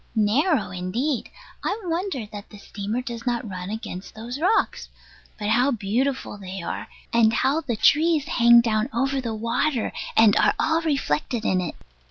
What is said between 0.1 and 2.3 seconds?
Narrow indeed. I wonder